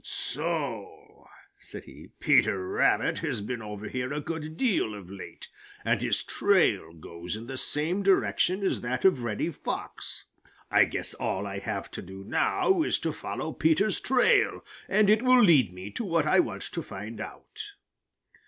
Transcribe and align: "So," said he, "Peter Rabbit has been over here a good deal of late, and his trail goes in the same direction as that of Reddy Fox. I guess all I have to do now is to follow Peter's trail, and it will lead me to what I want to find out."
"So," 0.03 1.27
said 1.59 1.83
he, 1.83 2.09
"Peter 2.19 2.67
Rabbit 2.67 3.19
has 3.19 3.39
been 3.39 3.61
over 3.61 3.87
here 3.87 4.11
a 4.11 4.19
good 4.19 4.57
deal 4.57 4.95
of 4.95 5.11
late, 5.11 5.47
and 5.85 6.01
his 6.01 6.23
trail 6.23 6.91
goes 6.93 7.35
in 7.35 7.45
the 7.45 7.55
same 7.55 8.01
direction 8.01 8.63
as 8.63 8.81
that 8.81 9.05
of 9.05 9.21
Reddy 9.21 9.51
Fox. 9.51 10.25
I 10.71 10.85
guess 10.85 11.13
all 11.13 11.45
I 11.45 11.59
have 11.59 11.91
to 11.91 12.01
do 12.01 12.23
now 12.23 12.81
is 12.81 12.97
to 12.97 13.13
follow 13.13 13.53
Peter's 13.53 13.99
trail, 13.99 14.65
and 14.89 15.07
it 15.07 15.21
will 15.21 15.43
lead 15.43 15.71
me 15.71 15.91
to 15.91 16.03
what 16.03 16.25
I 16.25 16.39
want 16.39 16.63
to 16.63 16.81
find 16.81 17.21
out." 17.21 17.73